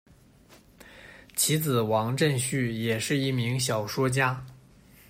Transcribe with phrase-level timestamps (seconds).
[1.35, 4.43] 其子王震绪也是一名小说家。